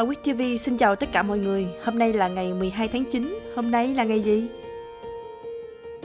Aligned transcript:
Ở 0.00 0.06
Quick 0.06 0.24
TV 0.24 0.42
xin 0.58 0.76
chào 0.76 0.96
tất 0.96 1.08
cả 1.12 1.22
mọi 1.22 1.38
người. 1.38 1.66
Hôm 1.84 1.98
nay 1.98 2.12
là 2.12 2.28
ngày 2.28 2.54
12 2.54 2.88
tháng 2.88 3.04
9. 3.04 3.38
Hôm 3.56 3.70
nay 3.70 3.94
là 3.94 4.04
ngày 4.04 4.20
gì? 4.20 4.42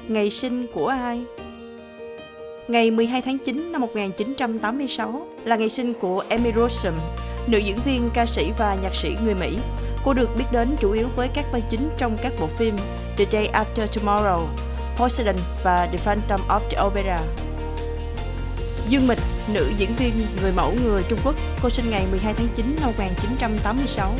Ngày 0.08 0.30
sinh 0.30 0.68
của 0.74 0.88
ai? 0.88 1.24
Ngày 2.68 2.92
12 2.92 3.22
tháng 3.22 3.38
9 3.38 3.72
năm 3.72 3.82
1986 3.82 5.28
là 5.44 5.56
ngày 5.56 5.70
sinh 5.70 5.94
của 5.94 6.24
Amy 6.30 6.52
Rossum, 6.56 6.94
nữ 7.48 7.58
diễn 7.58 7.78
viên, 7.86 8.10
ca 8.14 8.26
sĩ 8.26 8.52
và 8.58 8.78
nhạc 8.84 8.96
sĩ 8.96 9.16
người 9.24 9.36
Mỹ. 9.36 9.58
Cô 10.06 10.14
được 10.14 10.30
biết 10.38 10.46
đến 10.52 10.76
chủ 10.80 10.92
yếu 10.92 11.08
với 11.16 11.28
các 11.34 11.46
vai 11.52 11.62
chính 11.70 11.90
trong 11.98 12.18
các 12.22 12.34
bộ 12.40 12.48
phim 12.48 12.76
The 13.18 13.26
Day 13.32 13.50
After 13.54 13.86
Tomorrow, 13.86 14.48
Poseidon 14.98 15.36
và 15.64 15.90
The 15.92 15.98
Phantom 15.98 16.42
of 16.50 16.60
the 16.70 16.82
Opera. 16.88 17.45
Dương 18.90 19.08
Mịch, 19.08 19.20
nữ 19.54 19.72
diễn 19.78 19.96
viên 19.96 20.14
người 20.42 20.52
mẫu 20.52 20.74
người 20.84 21.04
Trung 21.10 21.20
Quốc, 21.24 21.36
cô 21.62 21.70
sinh 21.70 21.90
ngày 21.90 22.06
12 22.12 22.34
tháng 22.34 22.48
9 22.56 22.76
năm 22.82 22.86
1986. 22.86 24.16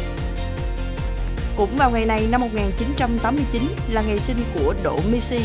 Cũng 1.56 1.78
vào 1.78 1.92
ngày 1.92 2.06
này 2.06 2.28
năm 2.32 2.42
1989 2.42 3.62
là 3.90 4.02
ngày 4.02 4.20
sinh 4.20 4.38
của 4.56 4.74
Đỗ 4.84 5.00
Missy. 5.12 5.40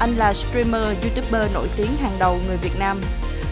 Anh 0.00 0.16
là 0.16 0.32
streamer, 0.32 0.82
youtuber 1.02 1.54
nổi 1.54 1.68
tiếng 1.76 1.96
hàng 2.02 2.16
đầu 2.18 2.40
người 2.46 2.56
Việt 2.56 2.78
Nam. 2.78 3.00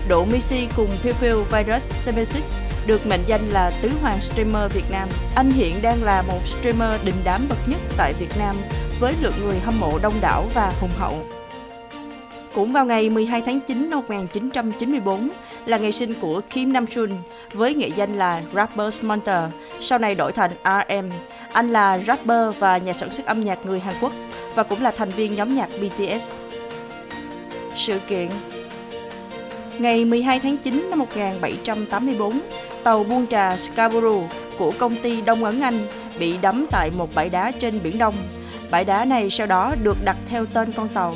Đỗ 0.09 0.25
Missy 0.25 0.69
cùng 0.77 0.91
Pew 1.05 1.13
Pew 1.21 1.45
Virus 1.45 1.91
Semesis 1.91 2.43
được 2.87 3.07
mệnh 3.07 3.25
danh 3.27 3.49
là 3.49 3.71
tứ 3.83 3.91
hoàng 4.03 4.21
streamer 4.21 4.73
Việt 4.73 4.91
Nam. 4.91 5.09
Anh 5.35 5.51
hiện 5.51 5.83
đang 5.83 6.03
là 6.03 6.23
một 6.23 6.41
streamer 6.47 7.01
đình 7.05 7.21
đám 7.25 7.49
bậc 7.49 7.59
nhất 7.69 7.81
tại 7.97 8.15
Việt 8.19 8.39
Nam 8.39 8.57
với 9.01 9.15
lượng 9.21 9.45
người 9.45 9.59
hâm 9.59 9.81
mộ 9.81 9.99
đông 9.99 10.21
đảo 10.21 10.49
và 10.55 10.73
hùng 10.81 10.93
hậu. 10.99 11.38
Cũng 12.55 12.73
vào 12.73 12.87
ngày 12.87 13.11
12 13.11 13.43
tháng 13.43 13.61
9 13.61 13.91
năm 13.91 14.01
1994 14.01 15.29
là 15.67 15.77
ngày 15.77 15.93
sinh 15.93 16.15
của 16.21 16.41
Kim 16.51 16.73
Nam 16.73 16.87
Chun 16.87 17.11
với 17.53 17.75
nghệ 17.75 17.91
danh 17.97 18.19
là 18.19 18.43
Rapper 18.55 19.05
Monster, 19.05 19.43
sau 19.81 19.99
này 19.99 20.15
đổi 20.15 20.33
thành 20.33 20.51
RM. 20.65 21.09
Anh 21.53 21.71
là 21.71 21.99
rapper 21.99 22.55
và 22.59 22.79
nhà 22.79 22.93
sản 22.93 23.13
xuất 23.13 23.27
âm 23.27 23.45
nhạc 23.45 23.67
người 23.67 23.81
Hàn 23.81 23.95
Quốc 24.01 24.13
và 24.55 24.63
cũng 24.63 24.83
là 24.83 24.91
thành 24.91 25.11
viên 25.11 25.35
nhóm 25.35 25.55
nhạc 25.55 25.69
BTS. 25.81 26.33
Sự 27.75 27.99
kiện 28.07 28.29
Ngày 29.79 30.05
12 30.05 30.41
tháng 30.41 30.57
9 30.57 30.87
năm 30.91 30.99
1784, 30.99 32.41
tàu 32.85 33.05
buôn 33.05 33.27
trà 33.27 33.57
Scarborough 33.57 34.25
của 34.59 34.73
công 34.79 34.97
ty 34.97 35.21
Đông 35.21 35.45
Ấn 35.45 35.61
Anh 35.61 35.87
bị 36.19 36.35
đắm 36.43 36.67
tại 36.71 36.91
một 36.97 37.15
bãi 37.15 37.29
đá 37.29 37.51
trên 37.51 37.81
Biển 37.83 37.99
Đông. 37.99 38.15
Bãi 38.71 38.85
đá 38.85 39.05
này 39.05 39.31
sau 39.31 39.47
đó 39.47 39.75
được 39.83 39.97
đặt 40.05 40.17
theo 40.29 40.47
tên 40.47 40.73
con 40.73 40.89
tàu. 40.89 41.15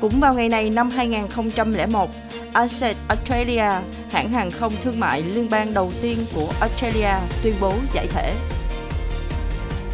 Cũng 0.00 0.20
vào 0.20 0.34
ngày 0.34 0.48
này 0.48 0.70
năm 0.70 0.90
2001, 0.90 2.10
Asset 2.52 2.96
Australia, 3.08 3.70
hãng 4.10 4.30
hàng 4.30 4.50
không 4.50 4.72
thương 4.82 5.00
mại 5.00 5.22
liên 5.22 5.50
bang 5.50 5.74
đầu 5.74 5.92
tiên 6.02 6.18
của 6.34 6.52
Australia, 6.60 7.10
tuyên 7.42 7.54
bố 7.60 7.74
giải 7.92 8.06
thể. 8.06 8.34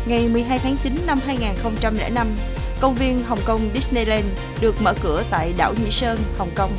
Ngày 0.07 0.29
12 0.29 0.59
tháng 0.59 0.77
9 0.83 0.97
năm 1.07 1.19
2005, 1.27 2.37
công 2.81 2.95
viên 2.95 3.25
Hồng 3.25 3.39
Kông 3.45 3.71
Disneyland 3.75 4.25
được 4.61 4.83
mở 4.83 4.95
cửa 5.03 5.23
tại 5.31 5.53
đảo 5.57 5.75
Nhĩ 5.85 5.91
Sơn, 5.91 6.19
Hồng 6.39 6.51
Kông. 6.55 6.73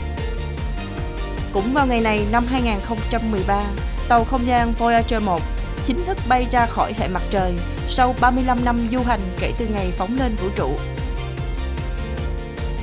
Cũng 1.54 1.74
vào 1.74 1.88
ngày 1.88 2.02
này 2.02 2.26
năm 2.32 2.46
2013, 2.50 3.64
tàu 4.10 4.24
không 4.24 4.48
gian 4.48 4.74
Voyager 4.80 5.24
1 5.24 5.42
chính 5.86 6.06
thức 6.06 6.18
bay 6.30 6.48
ra 6.52 6.66
khỏi 6.66 6.94
hệ 6.98 7.08
mặt 7.08 7.24
trời 7.30 7.54
sau 7.88 8.16
35 8.22 8.66
năm 8.66 8.88
du 8.92 9.02
hành 9.04 9.36
kể 9.40 9.54
từ 9.58 9.68
ngày 9.68 9.92
phóng 9.92 10.18
lên 10.20 10.36
vũ 10.36 10.50
trụ. 10.56 10.70